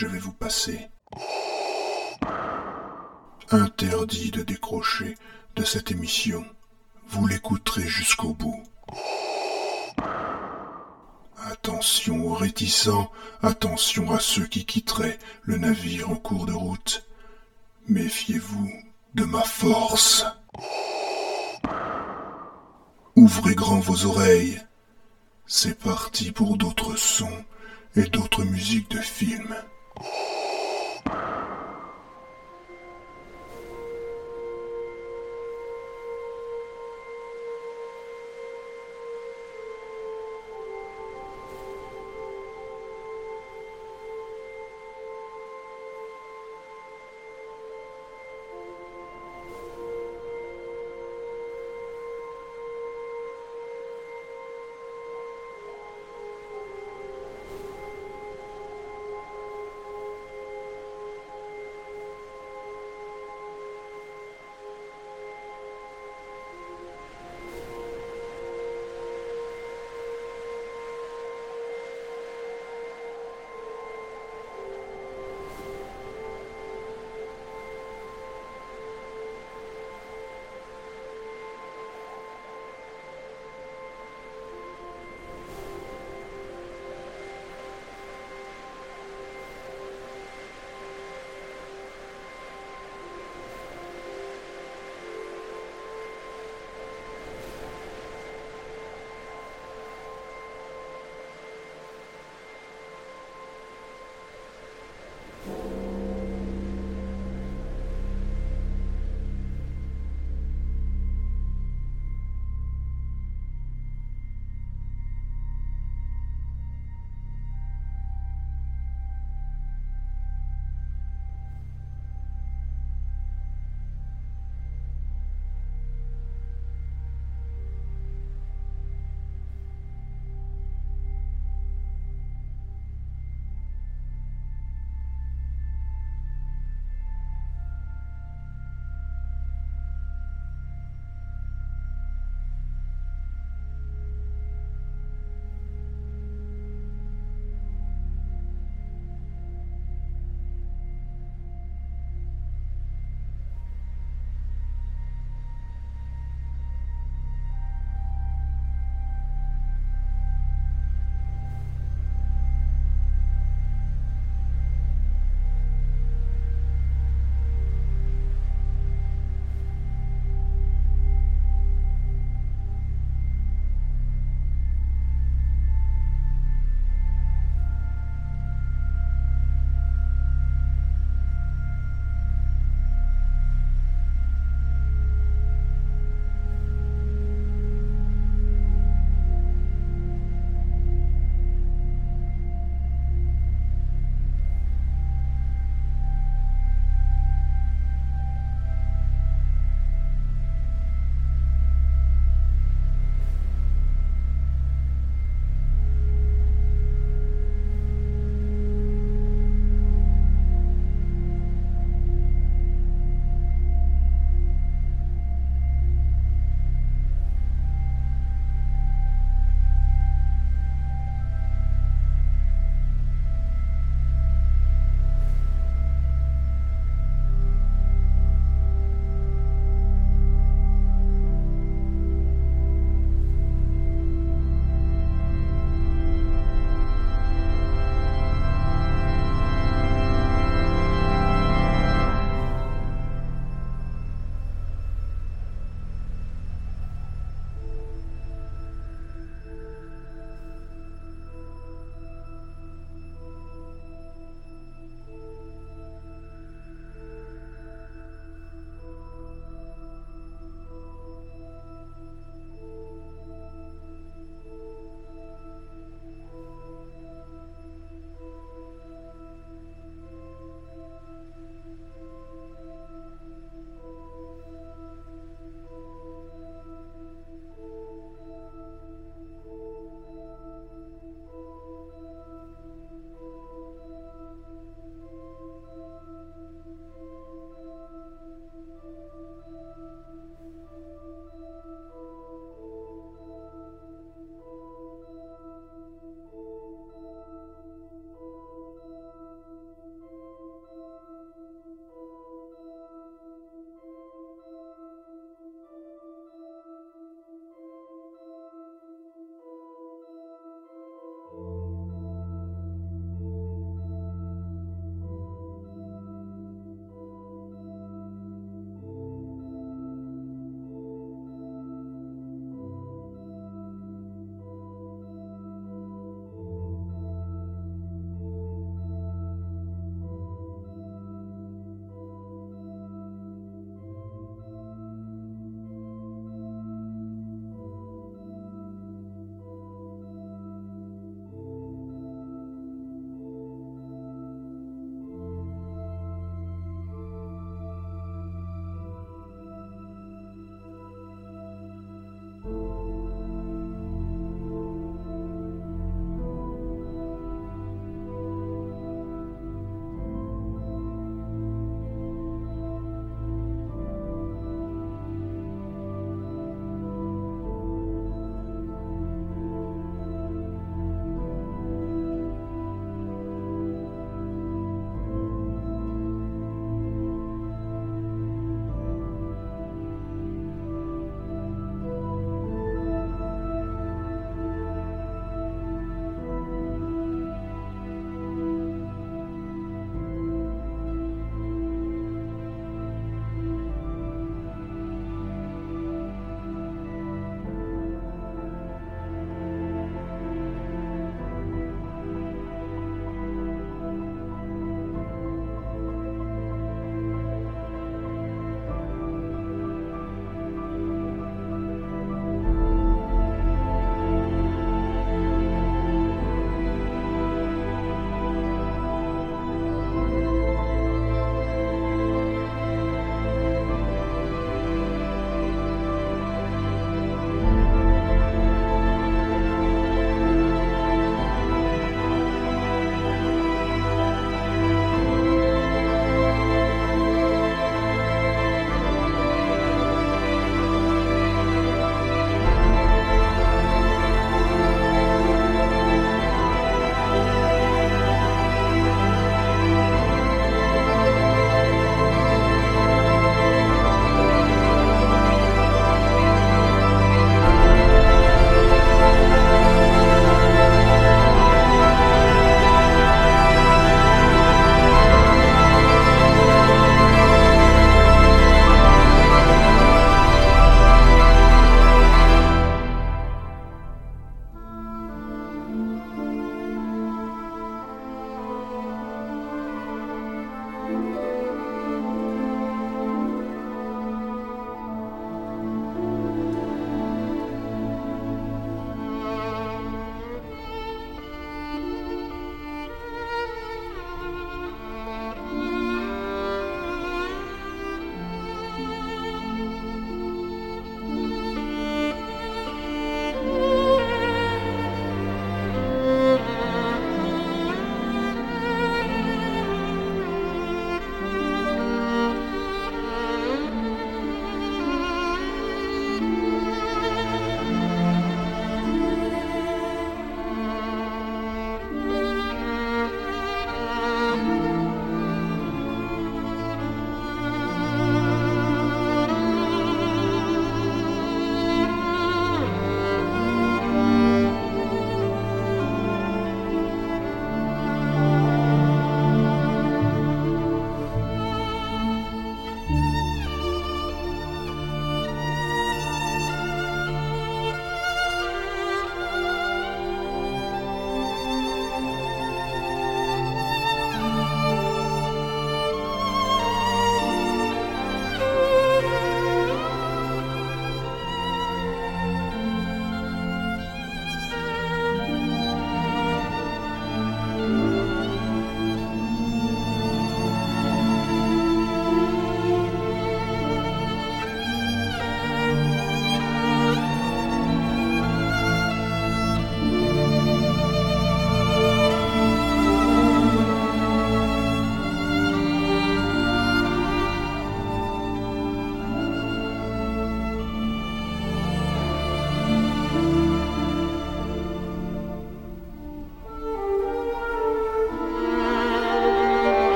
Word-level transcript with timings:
je 0.00 0.06
vais 0.06 0.18
vous 0.18 0.32
passer. 0.32 0.88
Interdit 3.50 4.30
de 4.30 4.40
décrocher 4.40 5.14
de 5.56 5.62
cette 5.62 5.90
émission. 5.90 6.42
Vous 7.08 7.26
l'écouterez 7.26 7.86
jusqu'au 7.86 8.32
bout. 8.32 8.62
Attention 11.50 12.24
aux 12.24 12.32
réticents, 12.32 13.12
attention 13.42 14.10
à 14.10 14.20
ceux 14.20 14.46
qui 14.46 14.64
quitteraient 14.64 15.18
le 15.42 15.58
navire 15.58 16.08
en 16.08 16.16
cours 16.16 16.46
de 16.46 16.54
route. 16.54 17.04
Méfiez-vous 17.86 18.72
de 19.16 19.24
ma 19.24 19.42
force. 19.42 20.24
Ouvrez 23.16 23.54
grand 23.54 23.80
vos 23.80 24.06
oreilles. 24.06 24.62
C'est 25.44 25.78
parti 25.78 26.32
pour 26.32 26.56
d'autres 26.56 26.96
sons 26.96 27.44
et 27.96 28.04
d'autres 28.04 28.44
musiques 28.44 28.90
de 28.90 29.00
films. 29.00 29.54
Oh. 30.02 30.39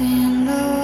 in 0.00 0.46
the 0.46 0.79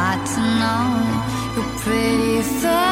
not 0.00 0.26
to 0.32 0.40
know 0.60 0.82
your 1.56 1.68
pretty 1.80 2.40
face. 2.40 2.89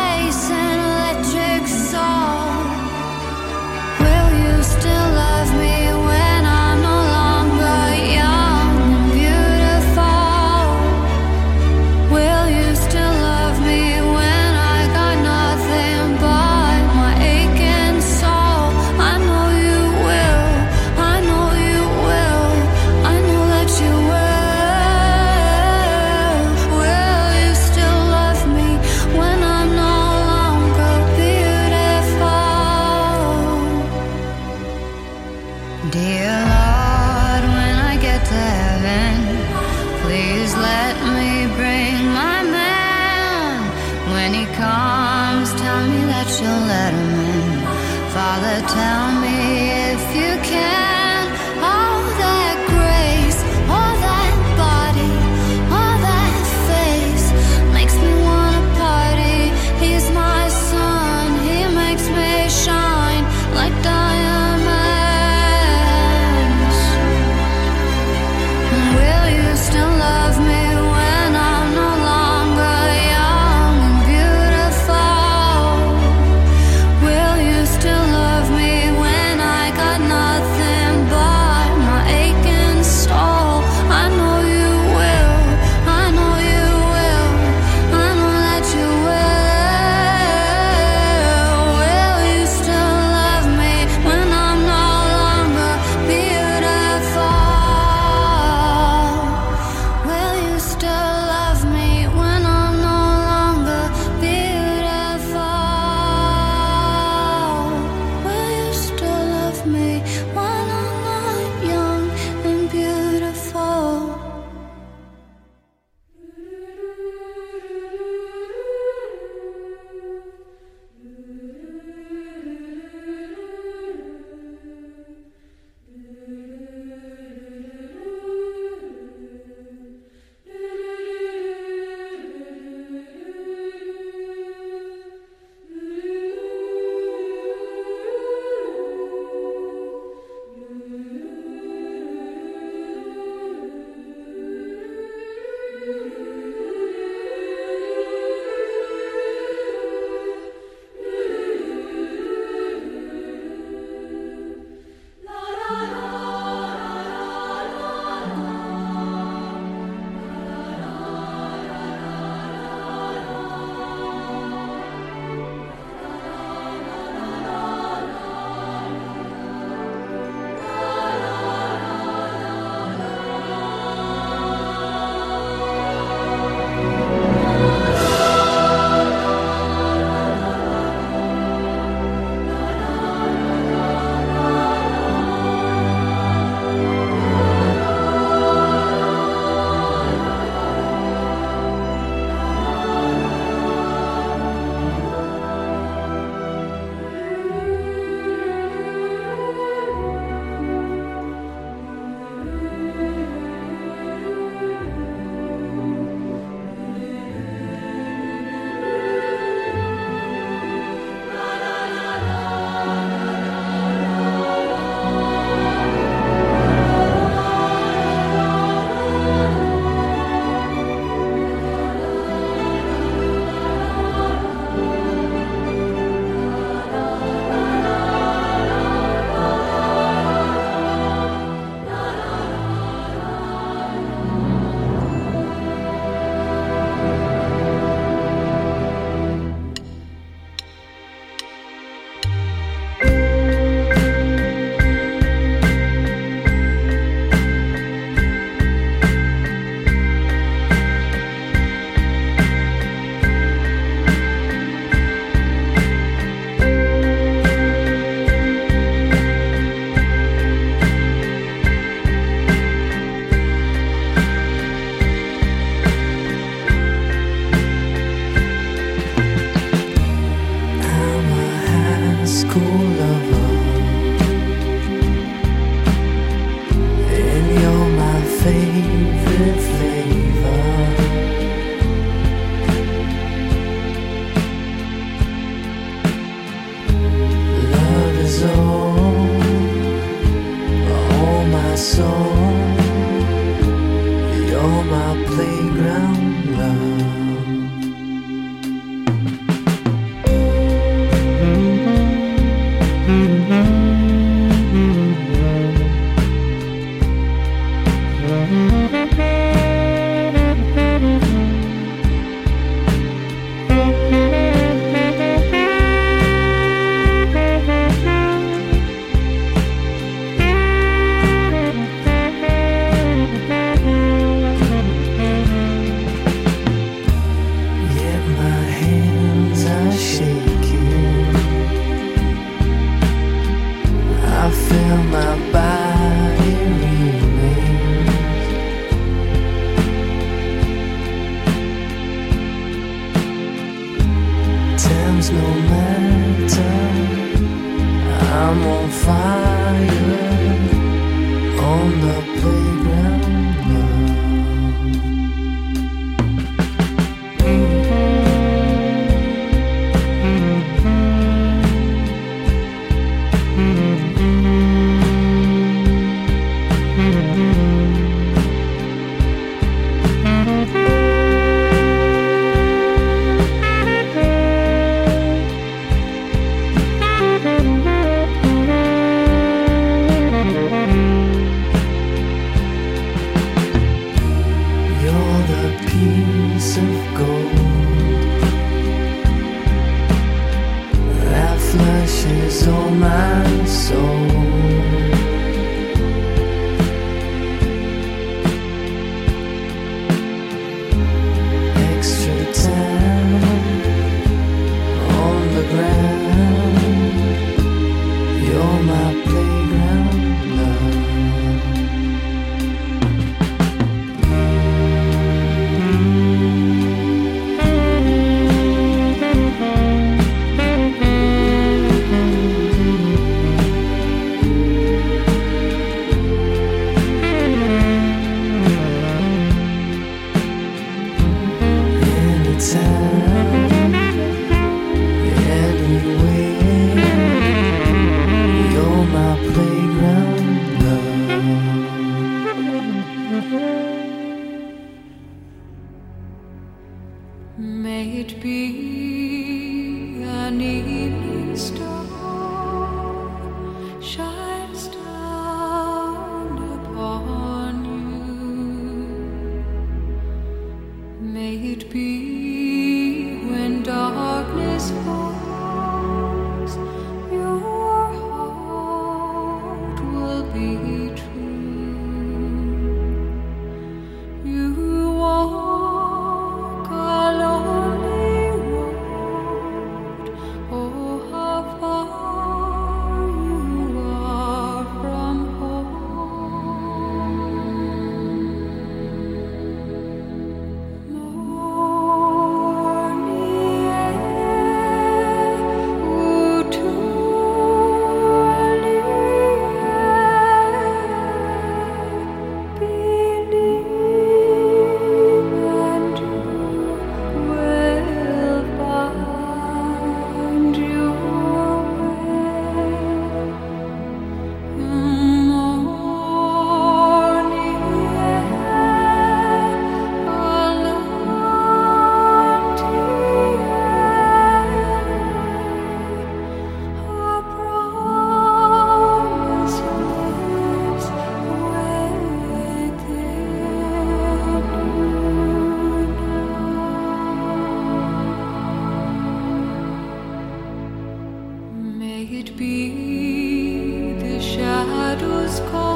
see 542.78 544.12
the 544.22 544.40
shadows 544.40 545.60
come. 545.70 545.87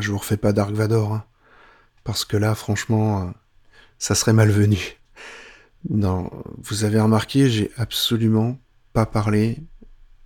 Après, 0.00 0.06
je 0.06 0.12
vous 0.12 0.18
refais 0.18 0.38
pas 0.38 0.54
Dark 0.54 0.72
Vador, 0.72 1.12
hein, 1.12 1.24
parce 2.04 2.24
que 2.24 2.38
là, 2.38 2.54
franchement, 2.54 3.20
euh, 3.20 3.30
ça 3.98 4.14
serait 4.14 4.32
malvenu. 4.32 4.98
Non, 5.90 6.30
vous 6.56 6.84
avez 6.84 6.98
remarqué, 6.98 7.50
j'ai 7.50 7.70
absolument 7.76 8.58
pas 8.94 9.04
parlé, 9.04 9.58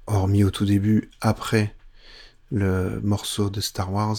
hormis 0.07 0.45
au 0.45 0.53
tout 0.53 0.65
début, 0.65 1.11
après 1.21 1.75
le 2.53 3.01
morceau 3.03 3.51
de 3.51 3.61
Star 3.61 3.93
Wars. 3.93 4.17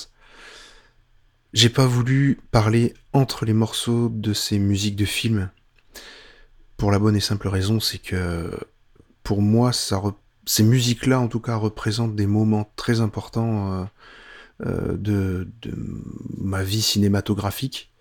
J'ai 1.54 1.70
pas 1.70 1.88
voulu 1.88 2.42
parler 2.52 2.94
entre 3.14 3.46
les 3.46 3.54
morceaux 3.54 4.10
de 4.10 4.34
ces 4.34 4.60
musiques 4.60 4.98
de 4.98 5.06
films. 5.06 5.50
Pour 6.76 6.92
la 6.92 7.00
bonne 7.00 7.16
et 7.16 7.22
simple 7.22 7.48
raison, 7.48 7.80
c'est 7.80 8.00
que 8.00 8.52
pour 9.24 9.42
moi, 9.42 9.72
ces 9.72 10.64
musiques-là, 10.64 11.18
en 11.18 11.30
tout 11.30 11.40
cas, 11.40 11.56
représentent 11.56 12.18
des 12.18 12.28
moments 12.28 12.70
très 12.76 13.00
importants 13.00 13.88
euh, 14.62 14.98
euh, 15.08 15.46
de, 15.62 15.76
ma 16.38 16.64
vie 16.64 16.82
cinématographique. 16.82 17.92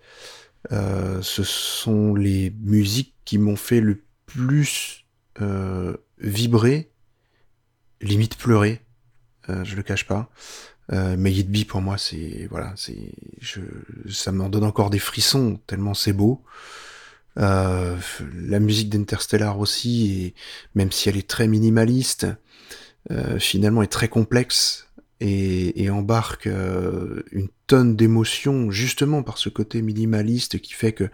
Euh, 0.71 1.21
ce 1.21 1.43
sont 1.43 2.15
les 2.15 2.53
musiques 2.61 3.13
qui 3.25 3.37
m'ont 3.37 3.55
fait 3.55 3.81
le 3.81 4.03
plus 4.25 5.05
vibrer, 6.17 6.91
limite 8.01 8.37
pleurer, 8.37 8.81
je 9.49 9.75
le 9.75 9.83
cache 9.83 10.07
pas. 10.07 10.31
Euh, 10.93 11.15
mais 11.17 11.33
It 11.33 11.49
Be 11.49 11.65
pour 11.65 11.81
moi, 11.81 11.97
c'est 11.97 12.47
voilà, 12.49 12.73
c'est 12.75 13.11
je, 13.41 13.61
ça 14.09 14.31
m'en 14.31 14.49
donne 14.49 14.63
encore 14.63 14.89
des 14.89 14.99
frissons 14.99 15.59
tellement 15.67 15.93
c'est 15.93 16.13
beau. 16.13 16.43
Euh, 17.37 17.97
la 18.33 18.59
musique 18.59 18.89
d'Interstellar 18.89 19.59
aussi, 19.59 20.25
et 20.25 20.35
même 20.75 20.91
si 20.91 21.09
elle 21.09 21.17
est 21.17 21.27
très 21.27 21.47
minimaliste, 21.47 22.27
euh, 23.11 23.39
finalement 23.39 23.81
est 23.81 23.91
très 23.91 24.07
complexe 24.07 24.87
et, 25.25 25.89
embarque 25.89 26.47
euh, 26.47 27.23
une 27.31 27.49
tonne 27.67 27.95
d'émotions 27.95 28.69
justement 28.71 29.23
par 29.23 29.37
ce 29.37 29.49
côté 29.49 29.81
minimaliste 29.81 30.59
qui 30.59 30.73
fait 30.73 30.93
que 30.93 31.09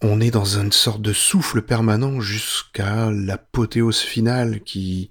on 0.00 0.20
est 0.20 0.30
dans 0.30 0.58
une 0.58 0.72
sorte 0.72 1.02
de 1.02 1.12
souffle 1.12 1.62
permanent 1.62 2.20
jusqu'à 2.20 3.10
l'apothéose 3.10 4.00
finale 4.00 4.60
qui 4.60 5.10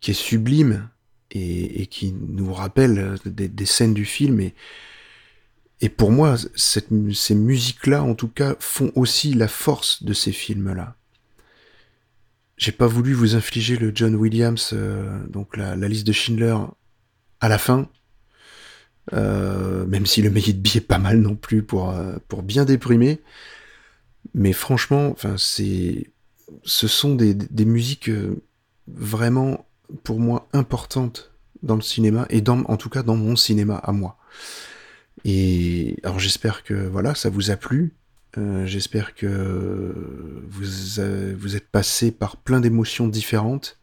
qui 0.00 0.10
est 0.10 0.14
sublime 0.14 0.88
et, 1.30 1.86
qui 1.86 2.12
nous 2.12 2.52
rappelle 2.52 3.16
des, 3.24 3.66
scènes 3.66 3.94
du 3.94 4.04
film. 4.04 4.38
Et, 4.40 4.54
et 5.80 5.88
pour 5.88 6.12
moi, 6.12 6.36
ces 6.54 7.34
musiques-là, 7.34 8.04
en 8.04 8.14
tout 8.14 8.28
cas, 8.28 8.54
font 8.60 8.92
aussi 8.94 9.34
la 9.34 9.48
force 9.48 10.04
de 10.04 10.12
ces 10.12 10.30
films-là. 10.30 10.96
J'ai 12.56 12.72
pas 12.72 12.86
voulu 12.86 13.14
vous 13.14 13.34
infliger 13.34 13.76
le 13.76 13.90
John 13.94 14.14
Williams, 14.14 14.70
euh, 14.72 15.26
donc 15.26 15.56
la, 15.56 15.74
liste 15.76 16.06
de 16.06 16.12
Schindler, 16.12 16.56
à 17.40 17.48
la 17.48 17.58
fin. 17.58 17.88
Euh, 19.12 19.84
même 19.86 20.06
si 20.06 20.22
le 20.22 20.30
Make 20.30 20.48
It 20.48 20.76
est 20.76 20.80
pas 20.80 20.98
mal 20.98 21.18
non 21.20 21.36
plus 21.36 21.62
pour, 21.62 21.90
euh, 21.90 22.16
pour 22.28 22.42
bien 22.42 22.64
déprimer. 22.64 23.20
Mais 24.32 24.52
franchement, 24.52 25.10
enfin, 25.10 25.34
c'est, 25.36 26.10
ce 26.62 26.88
sont 26.88 27.14
des, 27.14 27.34
des 27.34 27.64
musiques 27.66 28.10
vraiment 28.88 29.66
pour 30.02 30.20
moi 30.20 30.48
importante 30.52 31.32
dans 31.62 31.76
le 31.76 31.82
cinéma 31.82 32.26
et 32.30 32.40
dans, 32.40 32.60
en 32.64 32.76
tout 32.76 32.88
cas 32.88 33.02
dans 33.02 33.16
mon 33.16 33.36
cinéma 33.36 33.76
à 33.76 33.92
moi. 33.92 34.18
Et 35.24 35.96
alors 36.02 36.18
j'espère 36.18 36.64
que 36.64 36.74
voilà, 36.74 37.14
ça 37.14 37.30
vous 37.30 37.50
a 37.50 37.56
plu. 37.56 37.94
Euh, 38.36 38.66
j'espère 38.66 39.14
que 39.14 39.94
vous, 40.48 40.64
vous 41.38 41.56
êtes 41.56 41.68
passé 41.68 42.10
par 42.10 42.36
plein 42.36 42.60
d'émotions 42.60 43.08
différentes. 43.08 43.78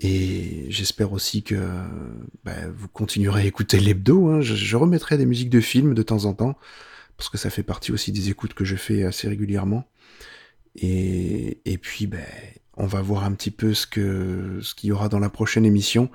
Et 0.00 0.66
j'espère 0.70 1.12
aussi 1.12 1.42
que 1.42 1.68
bah, 2.44 2.52
vous 2.74 2.88
continuerez 2.88 3.42
à 3.42 3.44
écouter 3.44 3.78
l'hebdo. 3.78 4.28
Hein. 4.28 4.40
Je, 4.40 4.76
remettrai 4.76 5.16
des 5.16 5.26
musiques 5.26 5.50
de 5.50 5.60
films 5.60 5.94
de 5.94 6.02
temps 6.02 6.24
en 6.24 6.34
temps, 6.34 6.58
parce 7.16 7.30
que 7.30 7.38
ça 7.38 7.50
fait 7.50 7.62
partie 7.62 7.92
aussi 7.92 8.10
des 8.10 8.28
écoutes 8.28 8.54
que 8.54 8.64
je 8.64 8.76
fais 8.76 9.04
assez 9.04 9.28
régulièrement. 9.28 9.88
Et, 10.76 11.60
et 11.64 11.78
puis, 11.78 12.06
ben, 12.06 12.24
on 12.76 12.86
va 12.86 13.02
voir 13.02 13.24
un 13.24 13.32
petit 13.32 13.52
peu 13.52 13.74
ce 13.74 13.86
que 13.86 14.58
ce 14.62 14.74
qu'il 14.74 14.88
y 14.88 14.92
aura 14.92 15.08
dans 15.08 15.20
la 15.20 15.30
prochaine 15.30 15.64
émission. 15.64 16.10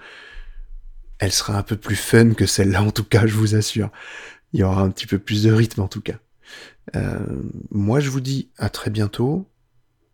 Elle 1.19 1.31
sera 1.31 1.57
un 1.57 1.63
peu 1.63 1.77
plus 1.77 1.95
fun 1.95 2.33
que 2.33 2.45
celle-là, 2.45 2.83
en 2.83 2.91
tout 2.91 3.03
cas, 3.03 3.27
je 3.27 3.33
vous 3.33 3.55
assure. 3.55 3.91
Il 4.53 4.59
y 4.59 4.63
aura 4.63 4.81
un 4.81 4.89
petit 4.89 5.07
peu 5.07 5.19
plus 5.19 5.43
de 5.43 5.51
rythme, 5.51 5.81
en 5.81 5.87
tout 5.87 6.01
cas. 6.01 6.19
Euh, 6.95 7.19
moi, 7.71 7.99
je 7.99 8.09
vous 8.09 8.21
dis 8.21 8.49
à 8.57 8.69
très 8.69 8.89
bientôt. 8.89 9.47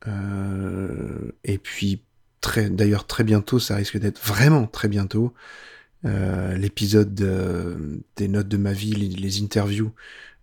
Euh, 0.07 1.31
et 1.43 1.57
puis, 1.57 2.04
d'ailleurs, 2.69 3.07
très 3.07 3.23
bientôt, 3.23 3.59
ça 3.59 3.75
risque 3.75 3.97
d'être 3.97 4.19
vraiment 4.19 4.67
très 4.67 4.87
bientôt. 4.87 5.33
Euh, 6.05 6.55
l'épisode 6.55 7.13
des 8.15 8.27
notes 8.27 8.47
de 8.47 8.57
ma 8.57 8.73
vie, 8.73 8.93
les, 8.93 9.41
interviews. 9.41 9.91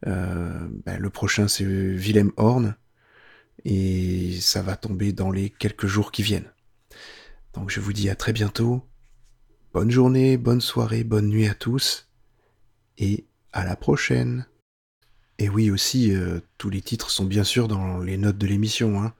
Ben, 0.04 0.98
le 0.98 1.10
prochain, 1.10 1.48
c'est 1.48 1.64
Willem 1.64 2.32
Horn 2.36 2.74
et 3.64 4.38
ça 4.40 4.62
va 4.62 4.76
tomber 4.76 5.12
dans 5.12 5.30
les 5.30 5.50
quelques 5.50 5.86
jours 5.86 6.12
qui 6.12 6.22
viennent. 6.22 6.50
Donc 7.54 7.70
je 7.70 7.80
vous 7.80 7.92
dis 7.92 8.10
à 8.10 8.16
très 8.16 8.32
bientôt. 8.32 8.82
Bonne 9.72 9.90
journée, 9.90 10.36
bonne 10.36 10.60
soirée, 10.60 11.04
bonne 11.04 11.28
nuit 11.28 11.48
à 11.48 11.54
tous 11.54 12.08
et 12.98 13.26
à 13.52 13.64
la 13.64 13.76
prochaine. 13.76 14.46
Et 15.38 15.48
oui 15.48 15.70
aussi, 15.70 16.14
euh, 16.14 16.40
tous 16.58 16.70
les 16.70 16.80
titres 16.80 17.10
sont 17.10 17.24
bien 17.24 17.44
sûr 17.44 17.68
dans 17.68 17.98
les 17.98 18.16
notes 18.16 18.38
de 18.38 18.46
l'émission. 18.46 19.02
Hein. 19.02 19.14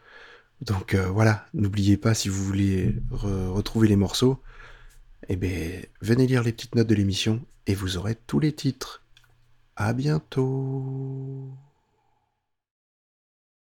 Donc 0.62 0.94
euh, 0.94 1.08
voilà, 1.08 1.46
n'oubliez 1.54 1.96
pas 1.96 2.14
si 2.14 2.28
vous 2.28 2.44
voulez 2.44 2.94
retrouver 3.10 3.88
les 3.88 3.96
morceaux, 3.96 4.40
eh 5.28 5.36
ben, 5.36 5.84
venez 6.00 6.26
lire 6.26 6.42
les 6.44 6.52
petites 6.52 6.76
notes 6.76 6.86
de 6.86 6.94
l'émission 6.94 7.40
et 7.66 7.74
vous 7.74 7.96
aurez 7.96 8.14
tous 8.14 8.38
les 8.38 8.52
titres. 8.52 9.02
À 9.74 9.92
bientôt 9.92 11.50